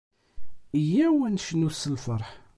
Yyaw, 0.91 1.17
ad 1.27 1.31
necnut 1.35 1.75
s 1.81 1.83
lferḥ. 1.93 2.27